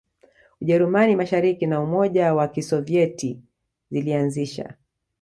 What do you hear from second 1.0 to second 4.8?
Mashariki na Umoja wa Kisovyeti zilianzisha